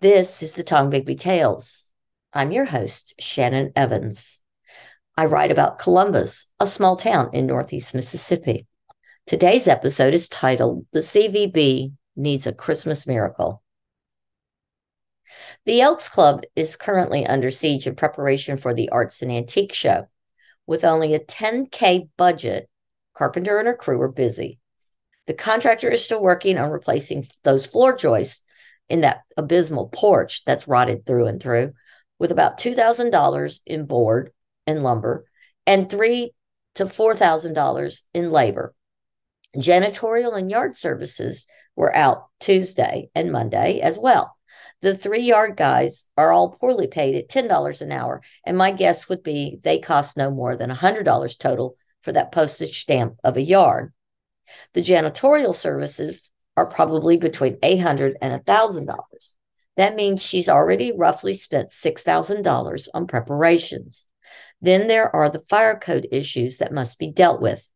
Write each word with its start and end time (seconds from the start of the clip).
This 0.00 0.42
is 0.42 0.54
the 0.54 0.64
Tombigbee 0.64 1.20
Tales. 1.20 1.92
I'm 2.32 2.52
your 2.52 2.64
host, 2.64 3.12
Shannon 3.18 3.70
Evans. 3.76 4.40
I 5.14 5.26
write 5.26 5.52
about 5.52 5.78
Columbus, 5.78 6.46
a 6.58 6.66
small 6.66 6.96
town 6.96 7.28
in 7.34 7.46
Northeast 7.46 7.94
Mississippi. 7.94 8.66
Today's 9.26 9.68
episode 9.68 10.14
is 10.14 10.26
titled 10.30 10.86
The 10.92 11.00
CVB 11.00 11.92
Needs 12.16 12.46
a 12.46 12.54
Christmas 12.54 13.06
Miracle. 13.06 13.62
The 15.66 15.82
Elks 15.82 16.08
Club 16.08 16.44
is 16.56 16.76
currently 16.76 17.26
under 17.26 17.50
siege 17.50 17.86
in 17.86 17.94
preparation 17.94 18.56
for 18.56 18.72
the 18.72 18.88
Arts 18.88 19.20
and 19.20 19.30
Antique 19.30 19.74
Show. 19.74 20.08
With 20.66 20.82
only 20.82 21.12
a 21.12 21.20
10K 21.20 22.08
budget, 22.16 22.70
Carpenter 23.12 23.58
and 23.58 23.68
her 23.68 23.76
crew 23.76 24.00
are 24.00 24.08
busy. 24.08 24.60
The 25.26 25.34
contractor 25.34 25.90
is 25.90 26.02
still 26.02 26.22
working 26.22 26.56
on 26.56 26.70
replacing 26.70 27.26
those 27.44 27.66
floor 27.66 27.94
joists 27.94 28.44
in 28.90 29.02
that 29.02 29.22
abysmal 29.36 29.88
porch 29.88 30.44
that's 30.44 30.68
rotted 30.68 31.06
through 31.06 31.26
and 31.26 31.42
through 31.42 31.72
with 32.18 32.32
about 32.32 32.58
$2,000 32.58 33.60
in 33.64 33.86
board 33.86 34.32
and 34.66 34.82
lumber 34.82 35.24
and 35.66 35.88
three 35.88 36.32
to 36.74 36.84
$4,000 36.84 38.02
in 38.12 38.30
labor. 38.30 38.74
Janitorial 39.56 40.36
and 40.36 40.50
yard 40.50 40.76
services 40.76 41.46
were 41.74 41.94
out 41.94 42.26
Tuesday 42.40 43.10
and 43.14 43.32
Monday 43.32 43.80
as 43.80 43.98
well. 43.98 44.36
The 44.82 44.96
three 44.96 45.22
yard 45.22 45.56
guys 45.56 46.06
are 46.16 46.32
all 46.32 46.50
poorly 46.50 46.86
paid 46.86 47.14
at 47.14 47.28
$10 47.28 47.82
an 47.82 47.92
hour, 47.92 48.22
and 48.44 48.56
my 48.56 48.72
guess 48.72 49.08
would 49.08 49.22
be 49.22 49.58
they 49.62 49.78
cost 49.78 50.16
no 50.16 50.30
more 50.30 50.56
than 50.56 50.70
$100 50.70 51.38
total 51.38 51.76
for 52.02 52.12
that 52.12 52.32
postage 52.32 52.80
stamp 52.80 53.16
of 53.22 53.36
a 53.36 53.42
yard. 53.42 53.92
The 54.72 54.80
janitorial 54.82 55.54
services 55.54 56.29
are 56.60 56.66
probably 56.66 57.16
between 57.16 57.56
800 57.62 58.18
and 58.20 58.44
$1,000. 58.44 59.34
That 59.78 59.96
means 59.96 60.22
she's 60.22 60.50
already 60.50 60.92
roughly 60.94 61.32
spent 61.32 61.70
$6,000 61.70 62.88
on 62.92 63.06
preparations. 63.06 64.06
Then 64.60 64.86
there 64.86 65.14
are 65.16 65.30
the 65.30 65.40
fire 65.40 65.78
code 65.78 66.06
issues 66.12 66.58
that 66.58 66.74
must 66.74 66.98
be 66.98 67.10
dealt 67.10 67.40
with. 67.40 67.66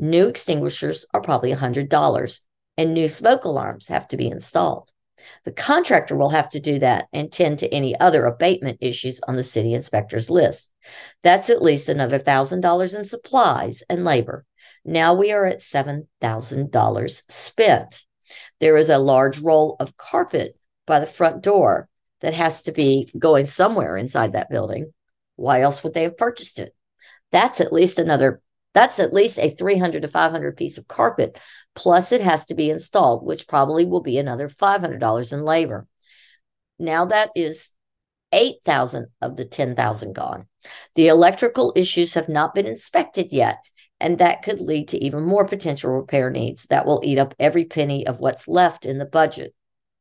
New 0.00 0.26
extinguishers 0.26 1.06
are 1.14 1.20
probably 1.20 1.52
$100, 1.52 2.40
and 2.76 2.92
new 2.92 3.06
smoke 3.06 3.44
alarms 3.44 3.86
have 3.86 4.08
to 4.08 4.16
be 4.16 4.26
installed. 4.26 4.90
The 5.44 5.52
contractor 5.52 6.16
will 6.16 6.30
have 6.30 6.50
to 6.50 6.60
do 6.60 6.80
that 6.80 7.06
and 7.12 7.30
tend 7.30 7.60
to 7.60 7.72
any 7.72 7.98
other 7.98 8.26
abatement 8.26 8.78
issues 8.80 9.20
on 9.28 9.36
the 9.36 9.44
city 9.44 9.74
inspector's 9.74 10.28
list. 10.28 10.72
That's 11.22 11.50
at 11.50 11.62
least 11.62 11.88
another 11.88 12.18
$1,000 12.18 12.98
in 12.98 13.04
supplies 13.04 13.84
and 13.88 14.04
labor. 14.04 14.44
Now 14.84 15.14
we 15.14 15.30
are 15.30 15.44
at 15.44 15.60
$7,000 15.60 17.22
spent. 17.30 18.04
There 18.60 18.76
is 18.76 18.90
a 18.90 18.98
large 18.98 19.40
roll 19.40 19.76
of 19.80 19.96
carpet 19.96 20.56
by 20.86 21.00
the 21.00 21.06
front 21.06 21.42
door 21.42 21.88
that 22.20 22.34
has 22.34 22.62
to 22.62 22.72
be 22.72 23.08
going 23.18 23.46
somewhere 23.46 23.96
inside 23.96 24.32
that 24.32 24.50
building. 24.50 24.92
Why 25.36 25.60
else 25.60 25.82
would 25.82 25.94
they 25.94 26.04
have 26.04 26.16
purchased 26.16 26.58
it? 26.58 26.74
That's 27.32 27.60
at 27.60 27.72
least 27.72 27.98
another 27.98 28.40
that's 28.74 28.98
at 28.98 29.14
least 29.14 29.38
a 29.38 29.50
300 29.50 30.02
to 30.02 30.08
500 30.08 30.56
piece 30.56 30.78
of 30.78 30.88
carpet 30.88 31.40
plus 31.74 32.12
it 32.12 32.20
has 32.20 32.44
to 32.46 32.54
be 32.54 32.70
installed 32.70 33.24
which 33.24 33.48
probably 33.48 33.84
will 33.84 34.02
be 34.02 34.18
another 34.18 34.48
$500 34.48 35.32
in 35.32 35.44
labor 35.44 35.86
now 36.78 37.06
that 37.06 37.30
is 37.34 37.70
8000 38.32 39.06
of 39.20 39.36
the 39.36 39.44
10000 39.44 40.12
gone 40.12 40.46
the 40.96 41.08
electrical 41.08 41.72
issues 41.76 42.14
have 42.14 42.28
not 42.28 42.54
been 42.54 42.66
inspected 42.66 43.32
yet 43.32 43.58
and 44.00 44.18
that 44.18 44.42
could 44.42 44.60
lead 44.60 44.88
to 44.88 45.02
even 45.02 45.22
more 45.22 45.44
potential 45.44 45.90
repair 45.92 46.30
needs 46.30 46.64
that 46.64 46.86
will 46.86 47.00
eat 47.04 47.18
up 47.18 47.34
every 47.38 47.64
penny 47.64 48.06
of 48.06 48.20
what's 48.20 48.48
left 48.48 48.84
in 48.84 48.98
the 48.98 49.04
budget 49.04 49.54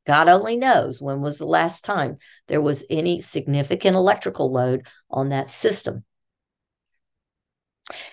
god 0.06 0.28
only 0.28 0.58
knows 0.58 1.02
when 1.02 1.22
was 1.22 1.38
the 1.38 1.46
last 1.46 1.84
time 1.84 2.18
there 2.48 2.62
was 2.62 2.86
any 2.90 3.22
significant 3.22 3.96
electrical 3.96 4.52
load 4.52 4.88
on 5.10 5.30
that 5.30 5.50
system 5.50 6.04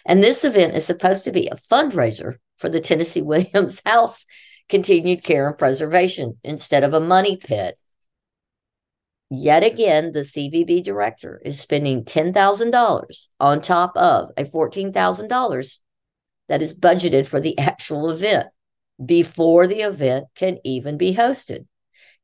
and 0.05 0.23
this 0.23 0.45
event 0.45 0.75
is 0.75 0.85
supposed 0.85 1.25
to 1.25 1.33
be 1.33 1.47
a 1.47 1.57
fundraiser 1.57 2.37
for 2.59 2.69
the 2.69 2.81
Tennessee 2.81 3.23
Williams 3.23 3.81
House 3.85 4.27
continued 4.69 5.25
care 5.25 5.49
and 5.49 5.59
preservation 5.59 6.39
instead 6.45 6.85
of 6.85 6.95
a 6.95 7.01
money 7.01 7.37
pit. 7.37 7.77
Yet 9.31 9.63
again, 9.63 10.11
the 10.11 10.21
CVB 10.21 10.83
director 10.83 11.41
is 11.45 11.61
spending 11.61 12.05
$10,000 12.05 13.29
on 13.39 13.61
top 13.61 13.97
of 13.97 14.31
a 14.37 14.45
$14,000 14.45 15.79
that 16.49 16.63
is 16.63 16.79
budgeted 16.79 17.27
for 17.27 17.41
the 17.41 17.57
actual 17.59 18.11
event 18.11 18.49
before 19.05 19.69
the 19.69 19.83
event 19.83 20.27
can 20.35 20.59
even 20.65 20.99
be 20.99 21.15
hosted. 21.15 21.67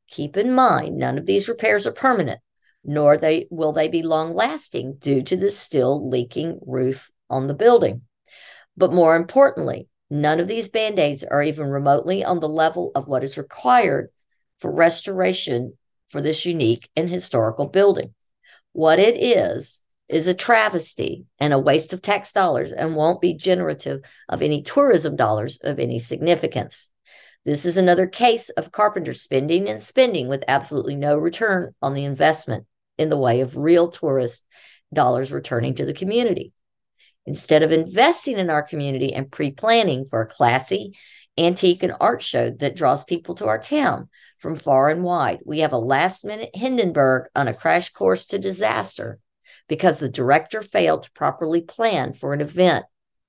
Keep 0.09 0.35
in 0.35 0.53
mind, 0.53 0.97
none 0.97 1.17
of 1.17 1.25
these 1.25 1.47
repairs 1.47 1.87
are 1.87 1.93
permanent, 1.93 2.41
nor 2.83 3.17
they 3.17 3.47
will 3.49 3.71
they 3.71 3.87
be 3.87 4.03
long 4.03 4.33
lasting 4.33 4.97
due 4.99 5.21
to 5.23 5.37
the 5.37 5.49
still 5.49 6.09
leaking 6.09 6.59
roof 6.65 7.09
on 7.29 7.47
the 7.47 7.53
building. 7.53 8.01
But 8.75 8.93
more 8.93 9.15
importantly, 9.15 9.87
none 10.09 10.41
of 10.41 10.47
these 10.49 10.67
band 10.67 10.99
aids 10.99 11.23
are 11.23 11.41
even 11.41 11.67
remotely 11.67 12.23
on 12.23 12.41
the 12.41 12.49
level 12.49 12.91
of 12.95 13.07
what 13.07 13.23
is 13.23 13.37
required 13.37 14.09
for 14.59 14.71
restoration 14.71 15.77
for 16.09 16.21
this 16.21 16.45
unique 16.45 16.89
and 16.95 17.09
historical 17.09 17.67
building. 17.67 18.13
What 18.73 18.99
it 18.99 19.15
is, 19.17 19.81
is 20.09 20.27
a 20.27 20.33
travesty 20.33 21.25
and 21.39 21.53
a 21.53 21.59
waste 21.59 21.91
of 21.93 22.01
tax 22.01 22.31
dollars 22.31 22.71
and 22.71 22.95
won't 22.95 23.21
be 23.21 23.33
generative 23.33 24.01
of 24.29 24.41
any 24.41 24.61
tourism 24.61 25.15
dollars 25.15 25.57
of 25.63 25.79
any 25.79 25.99
significance. 25.99 26.91
This 27.45 27.65
is 27.65 27.77
another 27.77 28.07
case 28.07 28.49
of 28.49 28.71
carpenter 28.71 29.13
spending 29.13 29.69
and 29.69 29.81
spending 29.81 30.27
with 30.27 30.43
absolutely 30.47 30.95
no 30.95 31.17
return 31.17 31.73
on 31.81 31.93
the 31.93 32.05
investment 32.05 32.65
in 32.97 33.09
the 33.09 33.17
way 33.17 33.41
of 33.41 33.57
real 33.57 33.89
tourist 33.89 34.45
dollars 34.93 35.31
returning 35.31 35.75
to 35.75 35.85
the 35.85 35.93
community. 35.93 36.53
Instead 37.25 37.61
of 37.61 37.73
investing 37.73 38.37
in 38.37 38.49
our 38.49 38.63
community 38.63 39.13
and 39.13 39.31
pre 39.31 39.51
planning 39.51 40.05
for 40.05 40.21
a 40.21 40.27
classy 40.27 40.97
antique 41.37 41.83
and 41.83 41.93
art 41.99 42.21
show 42.21 42.49
that 42.49 42.75
draws 42.75 43.03
people 43.03 43.35
to 43.35 43.47
our 43.47 43.59
town 43.59 44.09
from 44.37 44.55
far 44.55 44.89
and 44.89 45.03
wide, 45.03 45.39
we 45.45 45.59
have 45.59 45.73
a 45.73 45.77
last 45.77 46.23
minute 46.23 46.51
Hindenburg 46.53 47.27
on 47.35 47.47
a 47.47 47.53
crash 47.53 47.89
course 47.89 48.25
to 48.27 48.39
disaster 48.39 49.19
because 49.67 49.99
the 49.99 50.09
director 50.09 50.61
failed 50.61 51.03
to 51.03 51.11
properly 51.11 51.61
plan 51.61 52.13
for 52.13 52.33
an 52.33 52.41
event, 52.41 52.85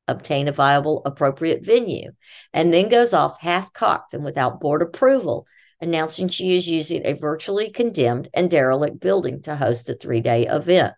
obtain 0.07 0.49
a 0.49 0.53
viable, 0.53 1.03
appropriate 1.05 1.65
venue, 1.65 2.13
and 2.53 2.73
then 2.73 2.89
goes 2.89 3.15
off 3.15 3.41
half 3.41 3.73
cocked 3.73 4.15
and 4.15 4.25
without 4.25 4.61
board 4.61 4.83
approval, 4.83 5.47
announcing 5.81 6.29
she 6.29 6.57
is 6.57 6.69
using 6.69 7.07
a 7.07 7.15
virtually 7.15 7.71
condemned 7.71 8.29
and 8.35 8.51
derelict 8.51 9.01
building 9.01 9.43
to 9.43 9.57
host 9.57 9.89
a 9.89 9.95
three 9.95 10.21
day 10.21 10.47
event, 10.47 10.95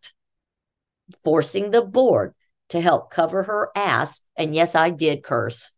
forcing 1.22 1.70
the 1.70 1.82
board 1.82 2.34
to 2.70 2.80
help 2.80 3.10
cover 3.10 3.42
her 3.42 3.70
ass. 3.74 4.22
And 4.36 4.54
yes, 4.54 4.74
I 4.74 4.90
did 4.90 5.22
curse 5.22 5.70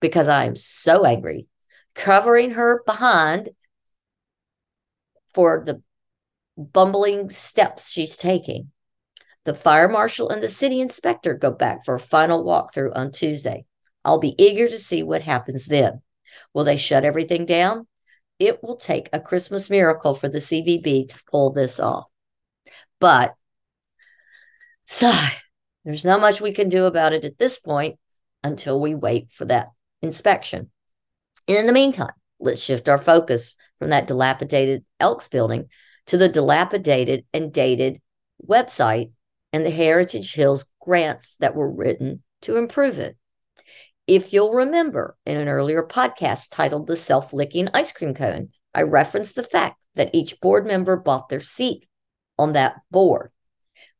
because 0.00 0.28
I 0.28 0.44
am 0.44 0.56
so 0.56 1.04
angry, 1.04 1.48
covering 1.96 2.52
her 2.52 2.82
behind 2.86 3.48
for 5.34 5.64
the 5.66 5.82
bumbling 6.56 7.30
steps 7.30 7.90
she's 7.90 8.16
taking. 8.16 8.70
The 9.44 9.54
fire 9.54 9.88
marshal 9.88 10.28
and 10.28 10.42
the 10.42 10.48
city 10.48 10.80
inspector 10.80 11.34
go 11.34 11.50
back 11.50 11.84
for 11.84 11.94
a 11.94 12.00
final 12.00 12.44
walkthrough 12.44 12.92
on 12.94 13.10
Tuesday. 13.10 13.64
I'll 14.04 14.20
be 14.20 14.40
eager 14.42 14.68
to 14.68 14.78
see 14.78 15.02
what 15.02 15.22
happens 15.22 15.66
then. 15.66 16.02
Will 16.52 16.64
they 16.64 16.76
shut 16.76 17.04
everything 17.04 17.46
down? 17.46 17.86
It 18.38 18.62
will 18.62 18.76
take 18.76 19.08
a 19.12 19.20
Christmas 19.20 19.70
miracle 19.70 20.14
for 20.14 20.28
the 20.28 20.38
CVB 20.38 21.08
to 21.08 21.24
pull 21.30 21.50
this 21.50 21.80
off. 21.80 22.06
But 23.00 23.34
sigh, 24.84 25.36
there's 25.84 26.04
not 26.04 26.20
much 26.20 26.40
we 26.40 26.52
can 26.52 26.68
do 26.68 26.84
about 26.84 27.12
it 27.12 27.24
at 27.24 27.38
this 27.38 27.58
point 27.58 27.98
until 28.42 28.80
we 28.80 28.94
wait 28.94 29.30
for 29.30 29.44
that 29.46 29.68
inspection. 30.02 30.70
In 31.46 31.66
the 31.66 31.72
meantime, 31.72 32.12
let's 32.40 32.62
shift 32.62 32.88
our 32.88 32.98
focus 32.98 33.56
from 33.78 33.90
that 33.90 34.06
dilapidated 34.06 34.84
Elks 34.98 35.28
building 35.28 35.68
to 36.06 36.16
the 36.16 36.28
dilapidated 36.28 37.24
and 37.32 37.52
dated 37.52 38.00
website 38.44 39.12
and 39.52 39.64
the 39.64 39.70
Heritage 39.70 40.34
Hills 40.34 40.68
grants 40.80 41.36
that 41.38 41.54
were 41.54 41.70
written 41.70 42.22
to 42.42 42.56
improve 42.56 42.98
it. 42.98 43.16
If 44.06 44.32
you'll 44.32 44.52
remember 44.52 45.16
in 45.24 45.36
an 45.36 45.48
earlier 45.48 45.82
podcast 45.82 46.48
titled 46.50 46.86
The 46.86 46.96
Self 46.96 47.32
Licking 47.32 47.68
Ice 47.74 47.92
Cream 47.92 48.14
Cone, 48.14 48.50
I 48.74 48.82
referenced 48.82 49.34
the 49.34 49.42
fact 49.42 49.84
that 49.94 50.10
each 50.12 50.40
board 50.40 50.66
member 50.66 50.96
bought 50.96 51.28
their 51.28 51.40
seat 51.40 51.86
on 52.38 52.52
that 52.52 52.76
board. 52.90 53.30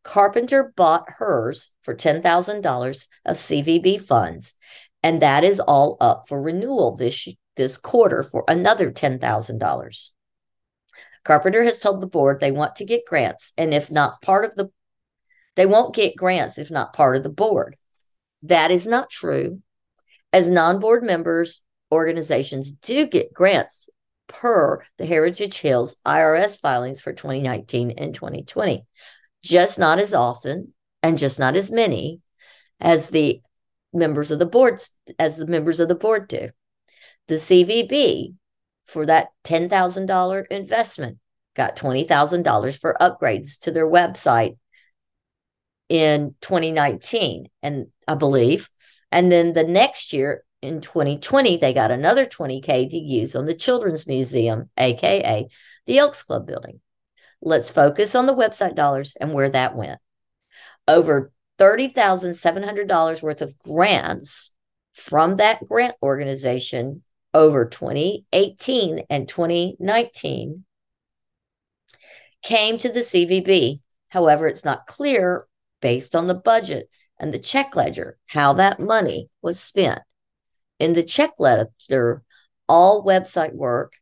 Carpenter 0.05 0.73
bought 0.77 1.11
hers 1.19 1.73
for 1.83 1.95
$10,000 1.95 3.07
of 3.25 3.37
CVB 3.37 4.01
funds, 4.01 4.55
and 5.03 5.23
that 5.23 5.45
is 5.45 5.61
all 5.61 5.97
up 6.01 6.29
for 6.29 6.41
renewal 6.41 6.97
this, 6.97 7.29
this 7.57 7.79
quarter 7.79 8.23
for 8.23 8.45
another 8.49 8.91
$10,000. 8.91 10.11
Carpenter 11.25 11.63
has 11.65 11.79
told 11.79 12.01
the 12.01 12.07
board 12.07 12.39
they 12.39 12.53
want 12.53 12.77
to 12.77 12.85
get 12.85 13.07
grants, 13.07 13.53
and 13.59 13.75
if 13.75 13.91
not 13.91 14.23
part 14.23 14.45
of 14.45 14.55
the, 14.55 14.71
they 15.57 15.67
won't 15.67 15.95
get 15.95 16.17
grants 16.17 16.59
if 16.59 16.71
not 16.71 16.93
part 16.93 17.17
of 17.17 17.23
the 17.23 17.29
board. 17.29 17.77
That 18.43 18.71
is 18.71 18.87
not 18.87 19.11
true, 19.11 19.61
as 20.33 20.49
non 20.49 20.79
board 20.79 21.03
members 21.03 21.63
organizations 21.91 22.71
do 22.71 23.07
get 23.07 23.33
grants 23.33 23.89
per 24.29 24.83
the 24.99 25.07
Heritage 25.07 25.59
Hills 25.59 25.97
IRS 26.05 26.61
filings 26.61 27.01
for 27.01 27.13
2019 27.13 27.93
and 27.93 28.15
2020. 28.15 28.85
Just 29.43 29.79
not 29.79 29.99
as 29.99 30.15
often 30.15 30.75
and 31.03 31.19
just 31.19 31.39
not 31.39 31.57
as 31.57 31.71
many 31.71 32.21
as 32.81 33.11
the 33.11 33.41
members 33.93 34.31
of 34.31 34.39
the 34.39 34.47
boards 34.47 34.91
as 35.19 35.37
the 35.37 35.47
members 35.47 35.81
of 35.81 35.89
the 35.89 35.95
board 35.95 36.29
do. 36.29 36.51
The 37.29 37.37
CVB 37.37 38.35
for 38.87 39.07
that 39.07 39.29
$10,000 39.45 40.47
investment 40.51 41.19
got 41.55 41.77
$20,000 41.77 42.79
for 42.79 42.97
upgrades 43.01 43.59
to 43.61 43.71
their 43.71 43.87
website 43.87 44.57
in 45.89 46.35
2019 46.41 47.47
and 47.63 47.87
I 48.09 48.17
believe 48.17 48.69
and 49.13 49.31
then 49.31 49.53
the 49.53 49.65
next 49.65 50.13
year 50.13 50.45
in 50.61 50.81
2020 50.81 51.59
they 51.59 51.73
got 51.73 51.93
another 51.93 52.27
20k 52.27 52.91
to 52.91 52.97
use 52.97 53.37
on 53.37 53.47
the 53.47 53.55
Children's 53.55 54.07
Museum 54.07 54.69
aka 54.77 55.49
the 55.87 55.99
Elks 55.99 56.25
Club 56.25 56.47
building. 56.47 56.81
Let's 57.41 57.71
focus 57.71 58.15
on 58.15 58.27
the 58.27 58.35
website 58.35 58.75
dollars 58.75 59.17
and 59.21 59.33
where 59.33 59.49
that 59.49 59.77
went. 59.77 60.01
Over 60.89 61.31
$30,700 61.59 63.23
worth 63.23 63.43
of 63.43 63.59
grants 63.59 64.53
from 64.93 65.37
that 65.37 65.67
grant 65.67 65.95
organization 66.03 67.03
over 67.35 67.67
2018 67.67 69.05
and 69.11 69.29
2019 69.29 70.65
came 72.43 72.79
to 72.79 72.89
the 72.89 73.01
CVB. 73.01 73.81
However, 74.09 74.47
it's 74.47 74.65
not 74.65 74.87
clear 74.87 75.47
based 75.81 76.17
on 76.17 76.27
the 76.27 76.35
budget 76.35 76.89
and 77.19 77.33
the 77.33 77.39
check 77.39 77.77
ledger 77.77 78.19
how 78.27 78.55
that 78.55 78.81
money 78.81 79.29
was 79.43 79.61
spent. 79.61 80.01
In 80.79 80.93
the 80.93 81.03
check 81.03 81.33
ledger, 81.39 82.23
all 82.69 83.05
website 83.05 83.53
work 83.53 83.95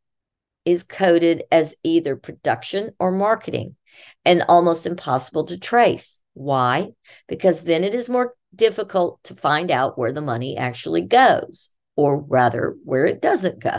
is 0.64 0.82
coded 0.82 1.44
as 1.50 1.76
either 1.82 2.16
production 2.16 2.92
or 2.98 3.10
marketing 3.10 3.76
and 4.24 4.42
almost 4.48 4.86
impossible 4.86 5.44
to 5.44 5.58
trace. 5.58 6.20
Why? 6.34 6.90
Because 7.26 7.64
then 7.64 7.84
it 7.84 7.94
is 7.94 8.08
more 8.08 8.34
difficult 8.54 9.22
to 9.24 9.34
find 9.34 9.70
out 9.70 9.96
where 9.98 10.12
the 10.12 10.20
money 10.20 10.56
actually 10.56 11.02
goes, 11.02 11.70
or 11.96 12.20
rather, 12.20 12.76
where 12.84 13.06
it 13.06 13.22
doesn't 13.22 13.60
go. 13.60 13.78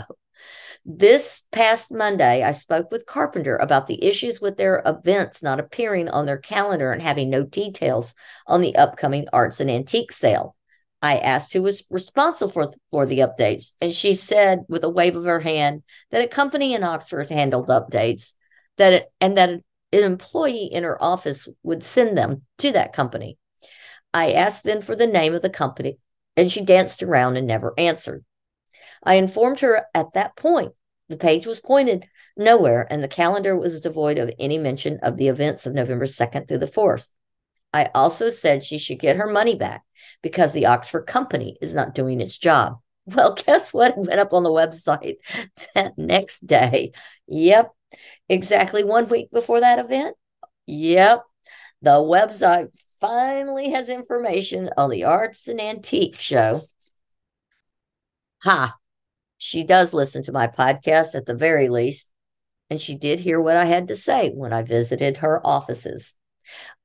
This 0.84 1.42
past 1.50 1.92
Monday, 1.92 2.42
I 2.42 2.52
spoke 2.52 2.90
with 2.92 3.06
Carpenter 3.06 3.56
about 3.56 3.86
the 3.86 4.04
issues 4.04 4.40
with 4.40 4.56
their 4.56 4.82
events 4.86 5.42
not 5.42 5.58
appearing 5.58 6.08
on 6.08 6.26
their 6.26 6.38
calendar 6.38 6.92
and 6.92 7.02
having 7.02 7.28
no 7.28 7.42
details 7.42 8.14
on 8.46 8.60
the 8.60 8.76
upcoming 8.76 9.26
arts 9.32 9.60
and 9.60 9.70
antique 9.70 10.12
sale. 10.12 10.54
I 11.02 11.18
asked 11.18 11.52
who 11.52 11.62
was 11.62 11.84
responsible 11.90 12.50
for, 12.50 12.72
for 12.90 13.04
the 13.04 13.18
updates, 13.18 13.74
and 13.80 13.92
she 13.92 14.14
said 14.14 14.60
with 14.68 14.84
a 14.84 14.88
wave 14.88 15.16
of 15.16 15.24
her 15.24 15.40
hand 15.40 15.82
that 16.10 16.24
a 16.24 16.28
company 16.28 16.74
in 16.74 16.84
Oxford 16.84 17.30
handled 17.30 17.68
updates 17.68 18.34
that 18.76 18.92
it, 18.92 19.12
and 19.20 19.36
that 19.36 19.60
an 19.96 20.04
employee 20.04 20.66
in 20.66 20.84
her 20.84 21.02
office 21.02 21.48
would 21.62 21.82
send 21.82 22.16
them 22.16 22.42
to 22.58 22.72
that 22.72 22.92
company. 22.92 23.38
I 24.14 24.32
asked 24.32 24.64
then 24.64 24.80
for 24.80 24.94
the 24.94 25.06
name 25.06 25.34
of 25.34 25.42
the 25.42 25.50
company, 25.50 25.98
and 26.36 26.50
she 26.50 26.64
danced 26.64 27.02
around 27.02 27.36
and 27.36 27.46
never 27.46 27.74
answered. 27.78 28.24
I 29.02 29.14
informed 29.14 29.60
her 29.60 29.86
at 29.94 30.12
that 30.14 30.36
point 30.36 30.72
the 31.08 31.16
page 31.16 31.46
was 31.46 31.60
pointed 31.60 32.08
nowhere, 32.36 32.86
and 32.90 33.02
the 33.02 33.08
calendar 33.08 33.56
was 33.56 33.80
devoid 33.80 34.18
of 34.18 34.32
any 34.38 34.58
mention 34.58 34.98
of 35.02 35.16
the 35.16 35.28
events 35.28 35.66
of 35.66 35.74
November 35.74 36.06
2nd 36.06 36.48
through 36.48 36.58
the 36.58 36.66
4th. 36.66 37.08
I 37.72 37.90
also 37.94 38.28
said 38.28 38.64
she 38.64 38.78
should 38.78 38.98
get 38.98 39.16
her 39.16 39.30
money 39.30 39.54
back 39.54 39.84
because 40.22 40.52
the 40.52 40.66
Oxford 40.66 41.06
company 41.06 41.58
is 41.60 41.74
not 41.74 41.94
doing 41.94 42.20
its 42.20 42.38
job. 42.38 42.78
Well, 43.08 43.34
guess 43.34 43.72
what? 43.72 43.96
Went 43.96 44.18
up 44.18 44.32
on 44.32 44.42
the 44.42 44.50
website 44.50 45.18
that 45.74 45.96
next 45.96 46.44
day. 46.44 46.90
Yep, 47.28 47.70
exactly 48.28 48.84
one 48.84 49.08
week 49.08 49.30
before 49.30 49.60
that 49.60 49.78
event. 49.78 50.16
Yep, 50.66 51.24
the 51.82 51.92
website 51.92 52.68
finally 53.00 53.70
has 53.70 53.88
information 53.88 54.70
on 54.76 54.90
the 54.90 55.04
Arts 55.04 55.48
and 55.48 55.60
Antique 55.60 56.16
Show. 56.18 56.62
Ha, 58.42 58.74
she 59.38 59.64
does 59.64 59.94
listen 59.94 60.22
to 60.24 60.32
my 60.32 60.46
podcast 60.46 61.14
at 61.14 61.26
the 61.26 61.34
very 61.34 61.68
least, 61.68 62.10
and 62.70 62.80
she 62.80 62.96
did 62.96 63.20
hear 63.20 63.40
what 63.40 63.56
I 63.56 63.64
had 63.64 63.88
to 63.88 63.96
say 63.96 64.30
when 64.30 64.52
I 64.52 64.62
visited 64.62 65.18
her 65.18 65.44
offices. 65.46 66.14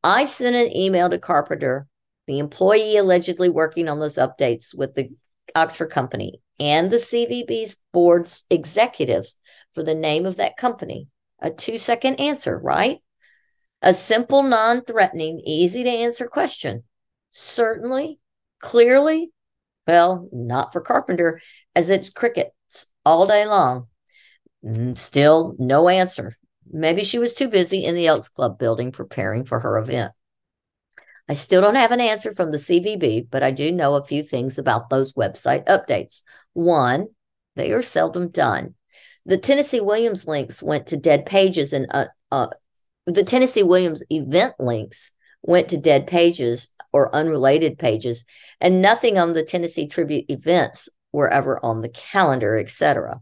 I 0.03 0.25
sent 0.25 0.55
an 0.55 0.75
email 0.75 1.09
to 1.09 1.19
Carpenter, 1.19 1.87
the 2.27 2.39
employee 2.39 2.97
allegedly 2.97 3.49
working 3.49 3.87
on 3.87 3.99
those 3.99 4.15
updates 4.15 4.75
with 4.77 4.95
the 4.95 5.09
Oxford 5.55 5.89
company, 5.91 6.41
and 6.61 6.91
the 6.91 6.97
CVB's 6.97 7.77
board's 7.91 8.45
executives 8.51 9.35
for 9.73 9.81
the 9.81 9.95
name 9.95 10.27
of 10.27 10.35
that 10.37 10.57
company. 10.57 11.07
A 11.39 11.49
two 11.49 11.79
second 11.79 12.19
answer, 12.19 12.57
right? 12.57 12.99
A 13.81 13.95
simple, 13.95 14.43
non 14.43 14.83
threatening, 14.83 15.41
easy 15.43 15.83
to 15.83 15.89
answer 15.89 16.27
question. 16.27 16.83
Certainly, 17.31 18.19
clearly, 18.59 19.31
well, 19.87 20.29
not 20.31 20.71
for 20.71 20.81
Carpenter, 20.81 21.41
as 21.75 21.89
it's 21.89 22.11
crickets 22.11 22.85
all 23.03 23.25
day 23.25 23.45
long. 23.47 23.87
Still 24.93 25.55
no 25.57 25.89
answer. 25.89 26.37
Maybe 26.71 27.03
she 27.03 27.17
was 27.17 27.33
too 27.33 27.47
busy 27.47 27.83
in 27.83 27.95
the 27.95 28.05
Elks 28.05 28.29
Club 28.29 28.59
building 28.59 28.91
preparing 28.91 29.45
for 29.45 29.59
her 29.59 29.79
event. 29.79 30.13
I 31.31 31.33
still 31.33 31.61
don't 31.61 31.75
have 31.75 31.93
an 31.93 32.01
answer 32.01 32.35
from 32.35 32.51
the 32.51 32.57
CVB, 32.57 33.29
but 33.31 33.41
I 33.41 33.51
do 33.51 33.71
know 33.71 33.95
a 33.95 34.03
few 34.03 34.21
things 34.21 34.57
about 34.57 34.89
those 34.89 35.13
website 35.13 35.63
updates. 35.65 36.23
One, 36.51 37.07
they 37.55 37.71
are 37.71 37.81
seldom 37.81 38.27
done. 38.31 38.75
The 39.25 39.37
Tennessee 39.37 39.79
Williams 39.79 40.27
links 40.27 40.61
went 40.61 40.87
to 40.87 40.97
dead 40.97 41.25
pages, 41.25 41.71
and 41.71 41.87
uh, 41.89 42.07
uh, 42.33 42.47
the 43.05 43.23
Tennessee 43.23 43.63
Williams 43.63 44.03
event 44.11 44.55
links 44.59 45.13
went 45.41 45.69
to 45.69 45.77
dead 45.77 46.05
pages 46.05 46.69
or 46.91 47.15
unrelated 47.15 47.79
pages, 47.79 48.25
and 48.59 48.81
nothing 48.81 49.17
on 49.17 49.31
the 49.31 49.45
Tennessee 49.45 49.87
Tribute 49.87 50.25
events 50.27 50.89
were 51.13 51.29
ever 51.31 51.63
on 51.63 51.81
the 51.81 51.87
calendar, 51.87 52.57
etc. 52.57 53.21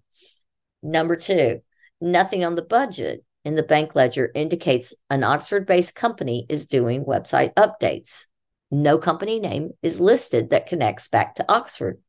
Number 0.82 1.16
two, 1.16 1.62
nothing 2.02 2.44
on 2.44 2.56
the 2.56 2.64
budget 2.64 3.24
in 3.46 3.56
the 3.56 3.64
bank 3.64 3.96
ledger 3.96 4.32
indicates 4.36 4.94
an 5.10 5.24
Oxford 5.24 5.66
based 5.66 5.96
company 5.96 6.46
is 6.50 6.66
doing 6.66 7.06
website 7.06 7.54
updates. 7.56 8.26
No 8.72 8.98
company 8.98 9.40
name 9.40 9.72
is 9.82 10.00
listed 10.00 10.50
that 10.50 10.68
connects 10.68 11.08
back 11.08 11.36
to 11.36 11.52
Oxford. 11.52 12.00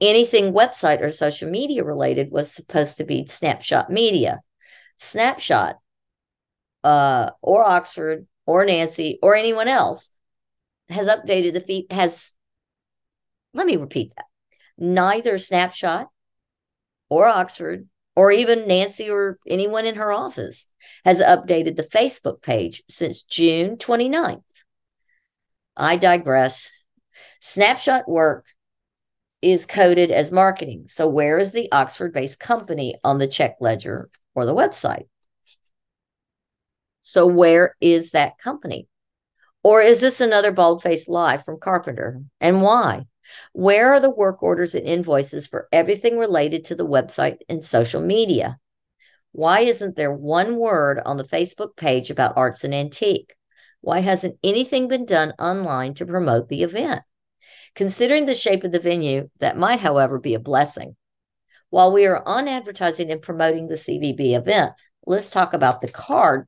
Anything 0.00 0.52
website 0.52 1.00
or 1.00 1.10
social 1.10 1.50
media 1.50 1.84
related 1.84 2.30
was 2.30 2.52
supposed 2.52 2.98
to 2.98 3.04
be 3.04 3.26
Snapshot 3.26 3.90
Media. 3.90 4.40
Snapshot 4.98 5.76
uh, 6.82 7.30
or 7.40 7.64
Oxford 7.64 8.26
or 8.46 8.64
Nancy 8.64 9.18
or 9.22 9.34
anyone 9.34 9.68
else 9.68 10.12
has 10.88 11.08
updated 11.08 11.54
the 11.54 11.60
feed, 11.60 11.86
has, 11.90 12.32
let 13.54 13.66
me 13.66 13.76
repeat 13.76 14.12
that. 14.16 14.26
Neither 14.76 15.38
Snapshot 15.38 16.10
or 17.08 17.26
Oxford 17.26 17.88
or 18.16 18.30
even 18.30 18.68
Nancy 18.68 19.10
or 19.10 19.38
anyone 19.46 19.86
in 19.86 19.96
her 19.96 20.12
office 20.12 20.68
has 21.04 21.20
updated 21.20 21.76
the 21.76 21.82
Facebook 21.82 22.42
page 22.42 22.82
since 22.88 23.22
June 23.22 23.76
29th. 23.76 24.42
I 25.76 25.96
digress. 25.96 26.70
Snapshot 27.40 28.08
work 28.08 28.46
is 29.42 29.66
coded 29.66 30.10
as 30.10 30.32
marketing. 30.32 30.86
So, 30.88 31.08
where 31.08 31.38
is 31.38 31.52
the 31.52 31.70
Oxford 31.72 32.12
based 32.12 32.40
company 32.40 32.96
on 33.04 33.18
the 33.18 33.28
check 33.28 33.56
ledger 33.60 34.08
or 34.34 34.46
the 34.46 34.54
website? 34.54 35.08
So, 37.02 37.26
where 37.26 37.74
is 37.80 38.12
that 38.12 38.38
company? 38.38 38.88
Or 39.62 39.82
is 39.82 40.00
this 40.00 40.20
another 40.20 40.52
bald 40.52 40.82
faced 40.82 41.08
lie 41.08 41.38
from 41.38 41.60
Carpenter? 41.60 42.22
And 42.40 42.62
why? 42.62 43.06
Where 43.52 43.92
are 43.92 44.00
the 44.00 44.10
work 44.10 44.42
orders 44.42 44.74
and 44.74 44.86
invoices 44.86 45.46
for 45.46 45.68
everything 45.72 46.18
related 46.18 46.66
to 46.66 46.74
the 46.74 46.86
website 46.86 47.38
and 47.48 47.64
social 47.64 48.00
media? 48.00 48.58
Why 49.32 49.60
isn't 49.60 49.96
there 49.96 50.12
one 50.12 50.56
word 50.56 51.00
on 51.04 51.16
the 51.16 51.24
Facebook 51.24 51.76
page 51.76 52.10
about 52.10 52.36
arts 52.36 52.64
and 52.64 52.74
antique? 52.74 53.34
Why 53.80 54.00
hasn't 54.00 54.38
anything 54.42 54.88
been 54.88 55.06
done 55.06 55.32
online 55.38 55.94
to 55.94 56.06
promote 56.06 56.48
the 56.48 56.62
event? 56.62 57.02
Considering 57.74 58.26
the 58.26 58.34
shape 58.34 58.64
of 58.64 58.72
the 58.72 58.78
venue, 58.78 59.30
that 59.40 59.58
might, 59.58 59.80
however, 59.80 60.18
be 60.18 60.34
a 60.34 60.40
blessing. 60.40 60.96
While 61.70 61.92
we 61.92 62.06
are 62.06 62.22
on 62.24 62.46
advertising 62.46 63.10
and 63.10 63.20
promoting 63.20 63.66
the 63.66 63.74
CVB 63.74 64.36
event, 64.36 64.72
let's 65.06 65.30
talk 65.30 65.52
about 65.52 65.80
the 65.80 65.88
card 65.88 66.46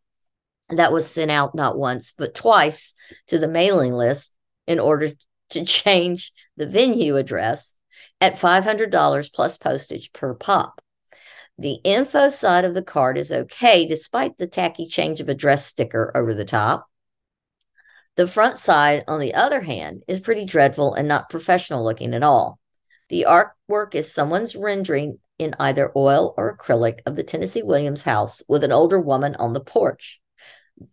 that 0.68 0.92
was 0.92 1.10
sent 1.10 1.30
out 1.30 1.54
not 1.54 1.76
once, 1.76 2.12
but 2.16 2.34
twice 2.34 2.94
to 3.26 3.38
the 3.38 3.48
mailing 3.48 3.92
list 3.92 4.32
in 4.66 4.78
order 4.78 5.10
to 5.50 5.64
change 5.64 6.32
the 6.56 6.66
venue 6.66 7.16
address 7.16 7.76
at 8.20 8.38
$500 8.38 9.32
plus 9.32 9.56
postage 9.56 10.12
per 10.12 10.34
pop. 10.34 10.80
The 11.58 11.78
info 11.84 12.28
side 12.28 12.64
of 12.64 12.74
the 12.74 12.82
card 12.82 13.16
is 13.16 13.32
okay 13.32 13.86
despite 13.86 14.36
the 14.36 14.46
tacky 14.46 14.86
change 14.86 15.20
of 15.20 15.28
address 15.28 15.64
sticker 15.64 16.12
over 16.14 16.34
the 16.34 16.44
top. 16.44 16.86
The 18.16 18.26
front 18.26 18.58
side, 18.58 19.04
on 19.08 19.20
the 19.20 19.34
other 19.34 19.60
hand, 19.60 20.02
is 20.08 20.20
pretty 20.20 20.44
dreadful 20.44 20.94
and 20.94 21.08
not 21.08 21.30
professional 21.30 21.84
looking 21.84 22.14
at 22.14 22.22
all. 22.22 22.58
The 23.08 23.26
artwork 23.28 23.94
is 23.94 24.12
someone's 24.12 24.56
rendering 24.56 25.18
in 25.38 25.54
either 25.60 25.92
oil 25.94 26.34
or 26.36 26.56
acrylic 26.56 27.00
of 27.06 27.14
the 27.14 27.22
Tennessee 27.22 27.62
Williams 27.62 28.02
house 28.02 28.42
with 28.48 28.64
an 28.64 28.72
older 28.72 28.98
woman 28.98 29.34
on 29.36 29.52
the 29.52 29.60
porch. 29.60 30.20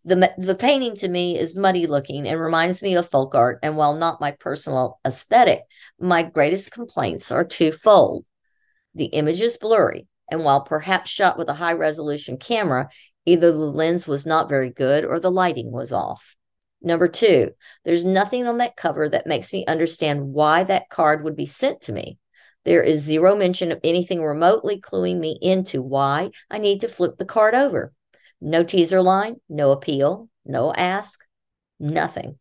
The, 0.06 0.34
the 0.38 0.56
painting 0.56 0.96
to 0.98 1.08
me 1.08 1.38
is 1.38 1.56
muddy 1.56 1.88
looking 1.88 2.28
and 2.28 2.40
reminds 2.40 2.82
me 2.82 2.96
of 2.96 3.10
folk 3.10 3.36
art. 3.36 3.60
And 3.64 3.76
while 3.76 3.96
not 3.96 4.22
my 4.22 4.32
personal 4.32 5.00
aesthetic, 5.06 5.62
my 6.00 6.24
greatest 6.24 6.72
complaints 6.72 7.32
are 7.32 7.44
twofold. 7.44 8.26
The 8.96 9.06
image 9.06 9.42
is 9.42 9.58
blurry, 9.58 10.08
and 10.30 10.44
while 10.44 10.62
perhaps 10.62 11.10
shot 11.10 11.38
with 11.38 11.50
a 11.50 11.54
high 11.54 11.74
resolution 11.74 12.38
camera, 12.38 12.90
either 13.26 13.52
the 13.52 13.58
lens 13.58 14.08
was 14.08 14.26
not 14.26 14.50
very 14.50 14.70
good 14.70 15.04
or 15.04 15.20
the 15.20 15.32
lighting 15.32 15.72
was 15.72 15.92
off. 15.92 16.36
Number 16.82 17.08
two, 17.08 17.52
there's 17.86 18.06
nothing 18.06 18.46
on 18.46 18.58
that 18.58 18.76
cover 18.76 19.08
that 19.10 19.26
makes 19.26 19.54
me 19.54 19.66
understand 19.66 20.34
why 20.34 20.66
that 20.66 20.90
card 20.90 21.24
would 21.24 21.36
be 21.36 21.46
sent 21.46 21.82
to 21.82 21.94
me. 21.94 22.20
There 22.66 22.84
is 22.84 23.02
zero 23.02 23.36
mention 23.36 23.72
of 23.72 23.80
anything 23.84 24.22
remotely 24.22 24.80
cluing 24.80 25.20
me 25.20 25.38
into 25.42 25.82
why 25.82 26.32
I 26.50 26.60
need 26.60 26.82
to 26.82 26.88
flip 26.88 27.18
the 27.18 27.26
card 27.26 27.56
over. 27.56 27.94
No 28.46 28.66
teaser 28.66 29.02
line, 29.02 29.38
no 29.48 29.72
appeal, 29.72 30.28
no 30.44 30.74
ask, 30.74 31.24
nothing. 31.80 32.38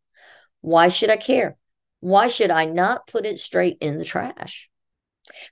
Why 0.60 0.88
should 0.88 1.10
I 1.10 1.16
care? 1.16 1.56
Why 2.00 2.26
should 2.26 2.50
I 2.50 2.64
not 2.64 3.06
put 3.06 3.24
it 3.24 3.38
straight 3.38 3.78
in 3.80 3.98
the 3.98 4.04
trash? 4.04 4.68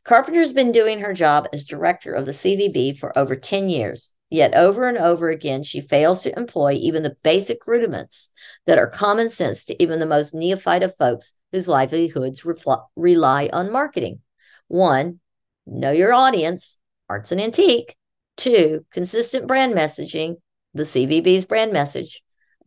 Carpenter's 0.02 0.52
been 0.52 0.72
doing 0.72 0.98
her 0.98 1.14
job 1.14 1.46
as 1.52 1.64
director 1.64 2.12
of 2.12 2.26
the 2.26 2.32
CVB 2.32 2.98
for 2.98 3.16
over 3.16 3.36
10 3.36 3.68
years. 3.68 4.16
Yet 4.28 4.52
over 4.54 4.88
and 4.88 4.98
over 4.98 5.28
again, 5.28 5.62
she 5.62 5.80
fails 5.80 6.24
to 6.24 6.36
employ 6.36 6.72
even 6.72 7.04
the 7.04 7.16
basic 7.22 7.64
rudiments 7.68 8.30
that 8.66 8.78
are 8.78 8.88
common 8.88 9.28
sense 9.28 9.64
to 9.66 9.80
even 9.80 10.00
the 10.00 10.04
most 10.06 10.34
neophyte 10.34 10.82
of 10.82 10.96
folks 10.96 11.34
whose 11.52 11.68
livelihoods 11.68 12.42
refl- 12.42 12.86
rely 12.96 13.48
on 13.52 13.70
marketing. 13.70 14.20
One, 14.66 15.20
know 15.64 15.92
your 15.92 16.12
audience, 16.12 16.76
arts 17.08 17.30
and 17.30 17.40
antique. 17.40 17.94
Two, 18.40 18.86
consistent 18.90 19.46
brand 19.46 19.74
messaging, 19.74 20.36
the 20.72 20.84
CVB's 20.84 21.44
brand 21.44 21.74
message. 21.74 22.22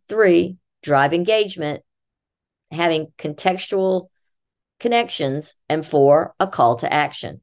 Three, 0.08 0.58
drive 0.84 1.14
engagement, 1.14 1.82
having 2.72 3.08
contextual 3.18 4.10
connections. 4.80 5.56
And 5.68 5.84
four, 5.84 6.36
a 6.40 6.46
call 6.46 6.76
to 6.76 6.94
action. 6.94 7.42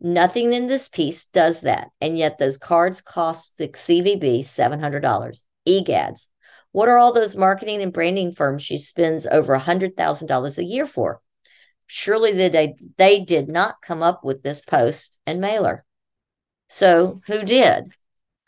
Nothing 0.00 0.52
in 0.52 0.66
this 0.66 0.88
piece 0.88 1.26
does 1.26 1.60
that. 1.60 1.90
And 2.00 2.18
yet 2.18 2.38
those 2.38 2.58
cards 2.58 3.00
cost 3.00 3.56
the 3.56 3.68
CVB 3.68 4.40
$700. 4.40 5.44
EGADS. 5.64 6.26
What 6.72 6.88
are 6.88 6.98
all 6.98 7.12
those 7.12 7.36
marketing 7.36 7.82
and 7.82 7.92
branding 7.92 8.32
firms 8.32 8.62
she 8.62 8.78
spends 8.78 9.28
over 9.28 9.56
$100,000 9.56 10.58
a 10.58 10.64
year 10.64 10.86
for? 10.86 11.20
Surely 11.86 12.32
they, 12.32 12.74
they 12.98 13.20
did 13.20 13.46
not 13.46 13.80
come 13.80 14.02
up 14.02 14.24
with 14.24 14.42
this 14.42 14.60
post 14.60 15.16
and 15.24 15.40
mailer. 15.40 15.84
So 16.72 17.20
who 17.26 17.42
did? 17.42 17.92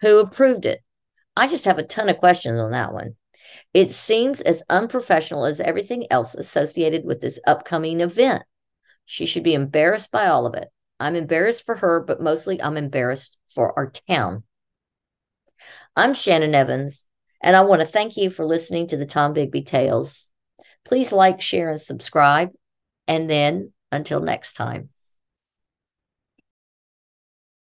Who 0.01 0.21
approved 0.21 0.65
it? 0.65 0.81
I 1.37 1.49
just 1.49 1.65
have 1.65 1.79
a 1.79 1.83
ton 1.83 2.09
of 2.09 2.19
questions 2.19 2.61
on 2.61 2.71
that 2.71 2.93
one. 2.93 3.17
It 3.75 3.91
seems 3.91 4.41
as 4.41 4.63
unprofessional 4.71 5.45
as 5.45 5.61
everything 5.61 6.07
else 6.09 6.37
associated 6.37 7.05
with 7.05 7.21
this 7.21 7.41
upcoming 7.49 8.01
event. 8.01 8.45
She 9.07 9.27
should 9.27 9.43
be 9.43 9.55
embarrassed 9.55 10.13
by 10.13 10.29
all 10.29 10.47
of 10.47 10.55
it. 10.55 10.69
I'm 11.01 11.17
embarrassed 11.17 11.67
for 11.67 11.75
her, 11.75 11.99
but 11.99 12.23
mostly 12.23 12.63
I'm 12.63 12.77
embarrassed 12.77 13.37
for 13.57 13.77
our 13.77 13.91
town. 13.91 14.45
I'm 15.97 16.15
Shannon 16.15 16.55
Evans, 16.55 17.05
and 17.41 17.57
I 17.57 17.63
want 17.63 17.83
to 17.83 17.89
thank 17.89 18.17
you 18.17 18.31
for 18.31 18.47
listening 18.47 18.87
to 18.87 18.97
the 18.97 19.05
Tombigbee 19.05 19.67
Tales. 19.67 20.31
Please 20.85 21.11
like, 21.11 21.41
share, 21.41 21.71
and 21.71 21.81
subscribe. 21.81 22.51
And 23.09 23.29
then 23.29 23.73
until 23.91 24.21
next 24.21 24.53
time. 24.53 24.92